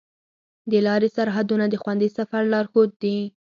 [0.71, 3.15] د لارې سرحدونه د خوندي سفر لارښود دي.